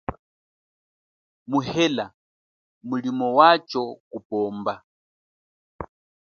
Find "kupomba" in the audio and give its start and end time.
4.09-4.73